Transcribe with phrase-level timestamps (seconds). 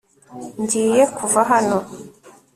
[0.61, 1.77] ngiye kuva hano